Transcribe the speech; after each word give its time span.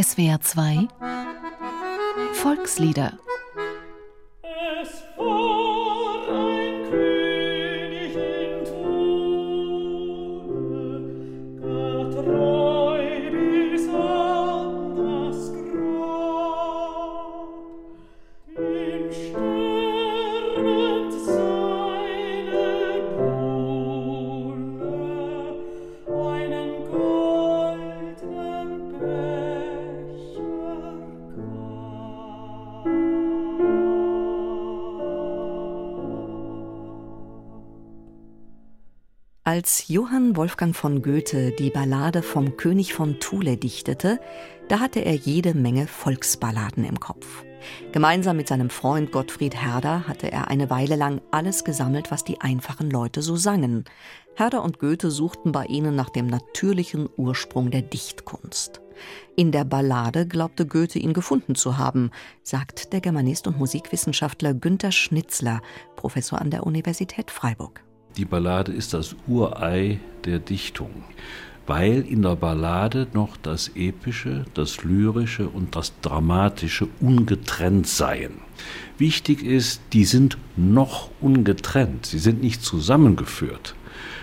SWR 0.00 0.40
2 0.40 0.88
Volkslieder 2.34 3.18
Als 39.48 39.88
Johann 39.88 40.36
Wolfgang 40.36 40.76
von 40.76 41.00
Goethe 41.00 41.52
die 41.52 41.70
Ballade 41.70 42.20
vom 42.22 42.58
König 42.58 42.92
von 42.92 43.18
Thule 43.18 43.56
dichtete, 43.56 44.20
da 44.68 44.78
hatte 44.78 45.00
er 45.00 45.14
jede 45.14 45.54
Menge 45.54 45.86
Volksballaden 45.86 46.84
im 46.84 47.00
Kopf. 47.00 47.44
Gemeinsam 47.90 48.36
mit 48.36 48.46
seinem 48.46 48.68
Freund 48.68 49.10
Gottfried 49.10 49.56
Herder 49.56 50.06
hatte 50.06 50.30
er 50.30 50.48
eine 50.48 50.68
Weile 50.68 50.96
lang 50.96 51.22
alles 51.30 51.64
gesammelt, 51.64 52.10
was 52.10 52.24
die 52.24 52.42
einfachen 52.42 52.90
Leute 52.90 53.22
so 53.22 53.36
sangen. 53.36 53.84
Herder 54.34 54.62
und 54.62 54.80
Goethe 54.80 55.10
suchten 55.10 55.50
bei 55.50 55.64
ihnen 55.64 55.96
nach 55.96 56.10
dem 56.10 56.26
natürlichen 56.26 57.08
Ursprung 57.16 57.70
der 57.70 57.80
Dichtkunst. 57.80 58.82
In 59.34 59.50
der 59.50 59.64
Ballade 59.64 60.26
glaubte 60.26 60.66
Goethe 60.66 60.98
ihn 60.98 61.14
gefunden 61.14 61.54
zu 61.54 61.78
haben, 61.78 62.10
sagt 62.42 62.92
der 62.92 63.00
Germanist 63.00 63.46
und 63.46 63.58
Musikwissenschaftler 63.58 64.52
Günter 64.52 64.92
Schnitzler, 64.92 65.62
Professor 65.96 66.38
an 66.38 66.50
der 66.50 66.66
Universität 66.66 67.30
Freiburg. 67.30 67.87
Die 68.18 68.24
Ballade 68.24 68.72
ist 68.72 68.94
das 68.94 69.14
Urei 69.28 70.00
der 70.24 70.40
Dichtung, 70.40 70.90
weil 71.68 72.00
in 72.00 72.22
der 72.22 72.34
Ballade 72.34 73.06
noch 73.12 73.36
das 73.36 73.70
Epische, 73.76 74.44
das 74.54 74.82
Lyrische 74.82 75.48
und 75.48 75.76
das 75.76 75.92
Dramatische 76.02 76.88
ungetrennt 77.00 77.86
seien. 77.86 78.40
Wichtig 78.98 79.44
ist, 79.44 79.80
die 79.92 80.04
sind 80.04 80.36
noch 80.56 81.10
ungetrennt, 81.20 82.06
sie 82.06 82.18
sind 82.18 82.42
nicht 82.42 82.64
zusammengeführt, 82.64 83.76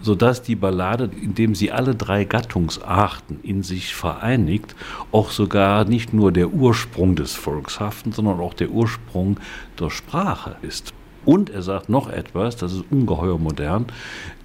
sodass 0.00 0.40
die 0.40 0.54
Ballade, 0.54 1.10
indem 1.20 1.56
sie 1.56 1.72
alle 1.72 1.96
drei 1.96 2.24
Gattungsarten 2.24 3.40
in 3.42 3.64
sich 3.64 3.96
vereinigt, 3.96 4.76
auch 5.10 5.32
sogar 5.32 5.84
nicht 5.84 6.14
nur 6.14 6.30
der 6.30 6.50
Ursprung 6.50 7.16
des 7.16 7.32
Volkshaften, 7.32 8.12
sondern 8.12 8.38
auch 8.38 8.54
der 8.54 8.70
Ursprung 8.70 9.40
der 9.80 9.90
Sprache 9.90 10.54
ist. 10.62 10.94
Und 11.30 11.48
er 11.48 11.62
sagt 11.62 11.88
noch 11.88 12.10
etwas, 12.10 12.56
das 12.56 12.72
ist 12.72 12.82
ungeheuer 12.90 13.38
modern, 13.38 13.86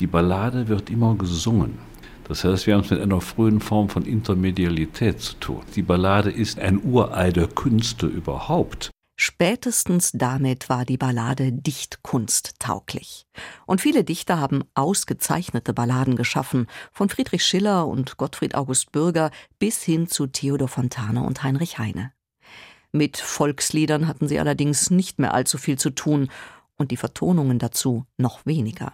die 0.00 0.08
Ballade 0.08 0.66
wird 0.66 0.90
immer 0.90 1.14
gesungen. 1.14 1.78
Das 2.26 2.42
heißt, 2.42 2.66
wir 2.66 2.74
haben 2.74 2.80
es 2.80 2.90
mit 2.90 3.00
einer 3.00 3.20
frühen 3.20 3.60
Form 3.60 3.88
von 3.88 4.04
Intermedialität 4.04 5.20
zu 5.20 5.34
tun. 5.34 5.60
Die 5.76 5.82
Ballade 5.82 6.32
ist 6.32 6.58
ein 6.58 6.82
Urei 6.82 7.30
der 7.30 7.46
Künste 7.46 8.08
überhaupt. 8.08 8.90
Spätestens 9.16 10.10
damit 10.12 10.68
war 10.68 10.84
die 10.84 10.96
Ballade 10.96 11.52
dichtkunsttauglich. 11.52 13.26
Und 13.64 13.80
viele 13.80 14.02
Dichter 14.02 14.40
haben 14.40 14.64
ausgezeichnete 14.74 15.72
Balladen 15.72 16.16
geschaffen, 16.16 16.66
von 16.90 17.08
Friedrich 17.08 17.44
Schiller 17.44 17.86
und 17.86 18.16
Gottfried 18.16 18.56
August 18.56 18.90
Bürger 18.90 19.30
bis 19.60 19.84
hin 19.84 20.08
zu 20.08 20.26
Theodor 20.26 20.66
Fontane 20.66 21.22
und 21.22 21.44
Heinrich 21.44 21.78
Heine. 21.78 22.12
Mit 22.90 23.18
Volksliedern 23.18 24.08
hatten 24.08 24.26
sie 24.26 24.40
allerdings 24.40 24.90
nicht 24.90 25.20
mehr 25.20 25.32
allzu 25.32 25.56
viel 25.58 25.78
zu 25.78 25.90
tun, 25.90 26.28
und 26.82 26.90
die 26.90 26.98
Vertonungen 26.98 27.58
dazu 27.58 28.04
noch 28.18 28.44
weniger. 28.44 28.92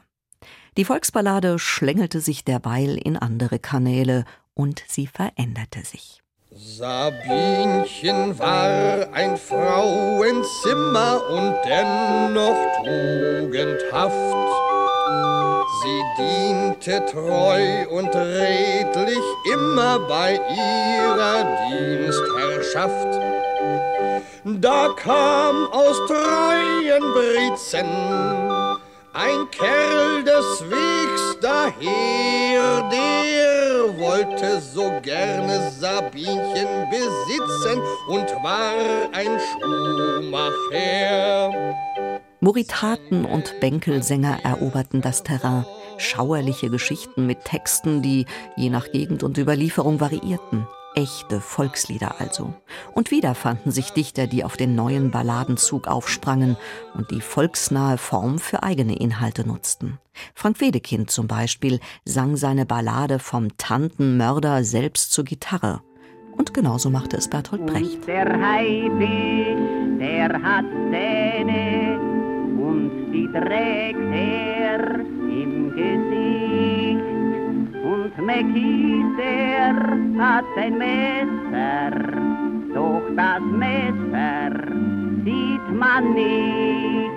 Die 0.76 0.84
Volksballade 0.84 1.58
schlängelte 1.58 2.20
sich 2.20 2.44
derweil 2.44 2.96
in 2.96 3.16
andere 3.16 3.58
Kanäle 3.58 4.24
und 4.54 4.84
sie 4.86 5.08
veränderte 5.08 5.84
sich. 5.84 6.22
Sabinchen 6.50 8.38
war 8.38 9.12
ein 9.12 9.36
Frauenzimmer 9.36 11.20
und 11.30 11.54
dennoch 11.64 12.56
tugendhaft. 12.84 14.48
Sie 15.80 16.02
diente 16.18 17.06
treu 17.06 17.86
und 17.90 18.14
redlich 18.14 19.22
immer 19.52 19.98
bei 20.00 20.34
ihrer 20.34 21.44
Dienstherrschaft. 21.68 23.18
Da 24.44 24.88
kam 24.96 25.66
aus 25.72 25.96
treuen 26.06 27.02
Britzen 27.12 27.86
ein 29.18 29.50
Kerl 29.50 30.22
des 30.22 30.70
Wegs 30.70 31.38
daher, 31.40 32.88
der 32.88 33.98
wollte 33.98 34.60
so 34.60 34.92
gerne 35.02 35.72
Sabinchen 35.72 36.88
besitzen 36.88 37.82
und 38.08 38.30
war 38.44 38.74
ein 39.12 39.40
Schuhmacher. 40.20 41.50
Moritaten 42.40 43.24
und 43.24 43.58
Bänkelsänger 43.60 44.38
eroberten 44.44 45.00
das 45.00 45.24
Terrain. 45.24 45.66
Schauerliche 45.96 46.70
Geschichten 46.70 47.26
mit 47.26 47.44
Texten, 47.44 48.02
die 48.02 48.26
je 48.56 48.70
nach 48.70 48.92
Gegend 48.92 49.24
und 49.24 49.36
Überlieferung 49.36 49.98
variierten 49.98 50.68
echte 50.98 51.40
Volkslieder 51.40 52.20
also. 52.20 52.54
Und 52.92 53.12
wieder 53.12 53.36
fanden 53.36 53.70
sich 53.70 53.92
Dichter, 53.92 54.26
die 54.26 54.42
auf 54.42 54.56
den 54.56 54.74
neuen 54.74 55.12
Balladenzug 55.12 55.86
aufsprangen 55.86 56.56
und 56.94 57.12
die 57.12 57.20
volksnahe 57.20 57.98
Form 57.98 58.40
für 58.40 58.64
eigene 58.64 58.96
Inhalte 58.98 59.46
nutzten. 59.46 59.98
Frank 60.34 60.60
Wedekind 60.60 61.08
zum 61.12 61.28
Beispiel 61.28 61.78
sang 62.04 62.36
seine 62.36 62.66
Ballade 62.66 63.20
vom 63.20 63.56
Tantenmörder 63.58 64.64
selbst 64.64 65.12
zur 65.12 65.24
Gitarre. 65.24 65.82
Und 66.36 66.52
genauso 66.52 66.90
machte 66.90 67.16
es 67.16 67.30
Bertolt 67.30 67.64
Brecht. 67.64 68.00
Und 68.00 68.08
der 68.08 68.24
Haifisch, 68.24 69.98
der 70.00 70.42
hat 70.42 70.64
Zähne 70.90 72.00
und 72.60 73.12
die 73.12 73.28
trägt 73.32 74.00
er 74.12 74.94
im 74.98 75.72
Gesicht. 75.76 76.17
Und 78.18 78.26
Mäckis, 78.26 79.16
der 79.16 79.74
hat 80.18 80.44
ein 80.56 80.76
Messer, 80.76 81.90
doch 82.74 83.02
das 83.16 83.40
Messer 83.40 84.50
sieht 85.24 85.72
man 85.72 86.14
nicht 86.14 87.07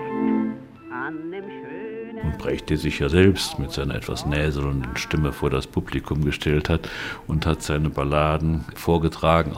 Brecht, 2.41 2.71
der 2.71 2.77
sich 2.77 2.97
ja 2.97 3.07
selbst 3.07 3.59
mit 3.59 3.71
seiner 3.71 3.93
etwas 3.93 4.25
näselnden 4.25 4.97
Stimme 4.97 5.31
vor 5.31 5.51
das 5.51 5.67
Publikum 5.67 6.25
gestellt 6.25 6.69
hat 6.69 6.89
und 7.27 7.45
hat 7.45 7.61
seine 7.61 7.91
Balladen 7.91 8.65
vorgetragen, 8.73 9.53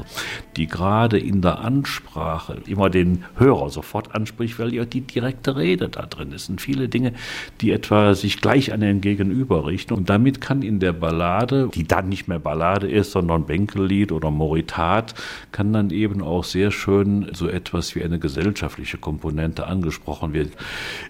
die 0.58 0.68
gerade 0.68 1.18
in 1.18 1.42
der 1.42 1.60
Ansprache 1.60 2.58
immer 2.68 2.90
den 2.90 3.24
Hörer 3.38 3.70
sofort 3.70 4.14
anspricht, 4.14 4.60
weil 4.60 4.74
ja 4.74 4.84
die 4.84 5.00
direkte 5.00 5.56
Rede 5.56 5.88
da 5.88 6.06
drin 6.06 6.34
ist. 6.34 6.50
Und 6.50 6.60
viele 6.60 6.90
Dinge, 6.90 7.14
die 7.62 7.72
etwa 7.72 8.16
sich 8.16 8.42
gleich 8.42 8.74
an 8.74 8.82
den 8.82 9.00
Gegenüber 9.00 9.66
richten. 9.66 9.94
Und 9.94 10.10
damit 10.10 10.42
kann 10.42 10.62
in 10.62 10.80
der 10.82 10.92
Ballade, 10.92 11.70
die 11.74 11.88
dann 11.88 12.10
nicht 12.10 12.28
mehr 12.28 12.40
Ballade 12.40 12.92
ist, 12.92 13.12
sondern 13.12 13.46
Bänkellied 13.46 14.12
oder 14.12 14.30
Moritat, 14.30 15.16
kann 15.54 15.72
dann 15.72 15.90
eben 15.90 16.22
auch 16.22 16.44
sehr 16.44 16.72
schön 16.72 17.30
so 17.32 17.48
etwas 17.48 17.96
wie 17.96 18.04
eine 18.04 18.20
gesellschaftliche 18.20 18.98
Komponente 18.98 19.68
angesprochen 19.68 20.34
werden. 20.34 20.52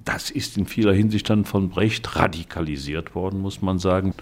Das 0.05 0.29
ist 0.29 0.55
in 0.55 0.67
vieler 0.67 0.93
Hinsicht 0.93 1.27
dann 1.31 1.45
von 1.45 1.62
Brecht 1.69 2.15
radikalisiert 2.15 3.15
worden, 3.15 3.41
muss 3.41 3.61
man 3.61 3.79
sagen. 3.79 4.13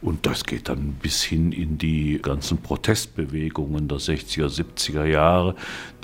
Und 0.00 0.26
das 0.26 0.44
geht 0.44 0.68
dann 0.68 0.94
bis 1.00 1.22
hin 1.22 1.52
in 1.52 1.78
die 1.78 2.20
ganzen 2.22 2.58
Protestbewegungen 2.58 3.88
der 3.88 3.98
60er, 3.98 4.48
70er 4.48 5.04
Jahre, 5.04 5.54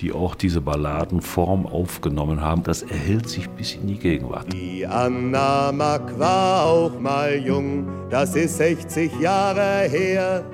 die 0.01 0.13
auch 0.13 0.35
diese 0.35 0.61
Balladenform 0.61 1.67
aufgenommen 1.67 2.41
haben. 2.41 2.63
Das 2.63 2.83
erhält 2.83 3.29
sich 3.29 3.49
bis 3.51 3.75
in 3.75 3.87
die 3.87 3.99
Gegenwart. 3.99 4.53
Die 4.53 4.87
Anna 4.87 5.73
Mack 5.73 6.19
war 6.19 6.65
auch 6.65 6.99
mal 7.01 7.37
jung, 7.37 7.87
das 8.11 8.37
ist 8.37 8.59
60 8.59 9.21
Jahre 9.21 9.89
her. 9.89 10.45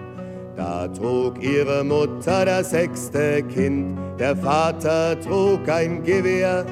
Da 0.57 0.87
trug 0.87 1.43
ihre 1.43 1.83
Mutter 1.83 2.45
das 2.45 2.71
sechste 2.71 3.43
Kind, 3.43 3.99
der 4.19 4.37
Vater 4.37 5.19
trug 5.21 5.67
ein 5.69 6.03
Gewehr. 6.05 6.67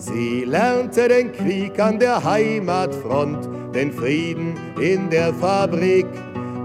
Sie 0.00 0.44
lernte 0.46 1.08
den 1.08 1.30
Krieg 1.30 1.78
an 1.78 1.98
der 1.98 2.24
Heimatfront, 2.24 3.74
den 3.74 3.92
Frieden 3.92 4.54
in 4.80 5.10
der 5.10 5.34
Fabrik. 5.34 6.06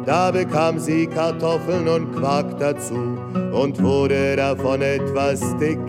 Da 0.06 0.32
bekam 0.32 0.80
sie 0.80 1.06
Kartoffeln 1.06 1.86
und 1.90 2.16
Quark 2.16 2.58
dazu 2.60 2.96
und 3.52 3.84
wurde 3.84 4.38
davon 4.38 4.82
etwas 4.82 5.42
dick. 5.58 5.80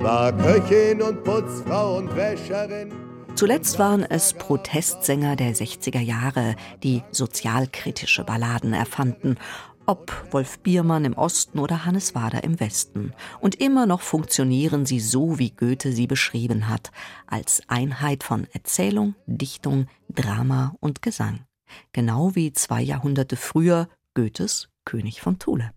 War 0.00 0.32
Köchin 0.32 1.02
und 1.02 1.22
Putzfrau 1.22 1.98
und 1.98 2.16
Wäscherin. 2.16 2.90
Zuletzt 3.34 3.78
waren 3.78 4.02
es 4.02 4.32
Protestsänger 4.32 5.36
der 5.36 5.54
60er 5.54 6.00
Jahre, 6.00 6.56
die 6.82 7.02
sozialkritische 7.10 8.24
Balladen 8.24 8.72
erfanden 8.72 9.36
Ob 9.90 10.32
Wolf 10.32 10.60
Biermann 10.60 11.04
im 11.04 11.14
Osten 11.14 11.58
oder 11.58 11.84
Hannes 11.84 12.14
Wader 12.14 12.44
im 12.44 12.60
Westen. 12.60 13.12
Und 13.40 13.56
immer 13.56 13.86
noch 13.86 14.02
funktionieren 14.02 14.86
sie 14.86 15.00
so, 15.00 15.40
wie 15.40 15.50
Goethe 15.50 15.90
sie 15.90 16.06
beschrieben 16.06 16.68
hat, 16.68 16.92
als 17.26 17.60
Einheit 17.66 18.22
von 18.22 18.46
Erzählung, 18.52 19.16
Dichtung, 19.26 19.88
Drama 20.08 20.76
und 20.78 21.02
Gesang. 21.02 21.40
Genau 21.92 22.36
wie 22.36 22.52
zwei 22.52 22.82
Jahrhunderte 22.82 23.34
früher 23.34 23.88
Goethes 24.14 24.68
König 24.84 25.22
von 25.22 25.40
Thule. 25.40 25.72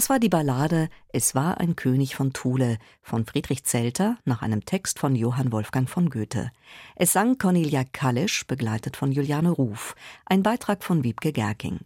Das 0.00 0.08
war 0.08 0.18
die 0.18 0.30
Ballade 0.30 0.88
Es 1.12 1.34
war 1.34 1.60
ein 1.60 1.76
König 1.76 2.16
von 2.16 2.32
Thule 2.32 2.78
von 3.02 3.26
Friedrich 3.26 3.64
Zelter 3.64 4.16
nach 4.24 4.40
einem 4.40 4.64
Text 4.64 4.98
von 4.98 5.14
Johann 5.14 5.52
Wolfgang 5.52 5.90
von 5.90 6.08
Goethe. 6.08 6.50
Es 6.96 7.12
sang 7.12 7.36
Cornelia 7.36 7.84
Kallisch, 7.84 8.46
begleitet 8.46 8.96
von 8.96 9.12
Juliane 9.12 9.50
Ruf, 9.50 9.94
ein 10.24 10.42
Beitrag 10.42 10.84
von 10.84 11.04
Wiebke 11.04 11.32
Gerking. 11.32 11.80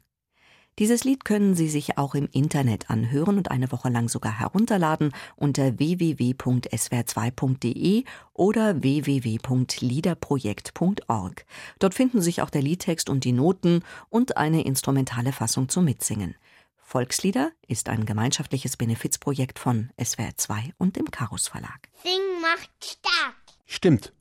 Dieses 0.79 1.03
Lied 1.03 1.25
können 1.25 1.57
Sie 1.57 1.69
sich 1.69 1.99
auch 1.99 2.15
im 2.15 2.29
Internet 2.31 2.89
anhören 2.89 3.37
und 3.37 3.51
eine 3.51 3.73
Woche 3.73 3.89
lang 3.89 4.09
sogar 4.09 4.39
herunterladen 4.39 5.11
unter 5.35 5.81
www.swr2.de 5.81 8.05
oder 8.33 8.81
www.liederprojekt.org. 8.81 11.47
Dort 11.81 11.95
finden 11.95 12.21
sich 12.21 12.43
auch 12.43 12.51
der 12.51 12.63
Liedtext 12.63 13.11
und 13.11 13.25
die 13.25 13.33
Noten 13.33 13.83
und 14.09 14.37
eine 14.37 14.65
instrumentale 14.65 15.33
Fassung 15.33 15.69
zum 15.69 15.85
Mitsingen. 15.85 16.37
Volkslieder 16.85 17.51
ist 17.67 17.89
ein 17.89 18.07
gemeinschaftliches 18.07 18.77
Benefizprojekt 18.77 19.59
von 19.59 19.91
SWR2 19.99 20.75
und 20.79 20.97
dem 20.97 21.11
Karus 21.11 21.49
Verlag. 21.49 21.89
Sing 22.03 22.21
macht 22.41 22.71
stark. 22.85 23.35
Stimmt. 23.67 24.13